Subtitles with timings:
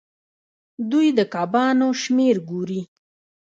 [0.91, 2.81] دوی د کبانو شمیر ګوري.